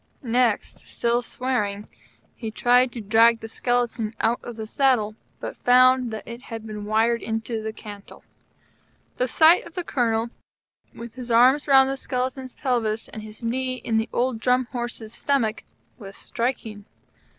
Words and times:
Next, 0.23 0.79
still 0.87 1.21
swearing, 1.21 1.87
he 2.33 2.49
tried 2.49 2.91
to 2.93 3.01
drag 3.01 3.39
the 3.39 3.47
skeleton 3.47 4.15
out 4.19 4.39
of 4.43 4.55
the 4.55 4.65
saddle, 4.65 5.13
but 5.39 5.55
found 5.55 6.09
that 6.09 6.27
it 6.27 6.41
had 6.41 6.65
been 6.65 6.85
wired 6.85 7.21
into 7.21 7.61
the 7.61 7.71
cantle. 7.71 8.23
The 9.17 9.27
sight 9.27 9.63
of 9.67 9.75
the 9.75 9.83
Colonel, 9.83 10.31
with 10.91 11.13
his 11.13 11.29
arms 11.29 11.67
round 11.67 11.87
the 11.87 11.97
skeleton's 11.97 12.55
pelvis 12.55 13.09
and 13.09 13.21
his 13.21 13.43
knee 13.43 13.75
in 13.75 13.97
the 13.99 14.09
old 14.11 14.39
Drum 14.39 14.67
Horse's 14.71 15.13
stomach, 15.13 15.63
was 15.99 16.17
striking. 16.17 16.85